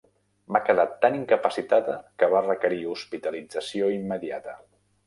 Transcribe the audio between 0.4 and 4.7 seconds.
Va quedar tan incapacitada que va requerir hospitalització immediata.